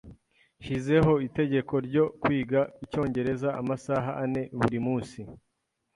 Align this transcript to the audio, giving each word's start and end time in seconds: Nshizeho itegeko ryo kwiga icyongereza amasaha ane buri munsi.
Nshizeho 0.59 1.13
itegeko 1.27 1.73
ryo 1.87 2.03
kwiga 2.21 2.61
icyongereza 2.83 3.49
amasaha 3.61 4.11
ane 4.23 4.41
buri 4.59 4.77
munsi. 4.85 5.19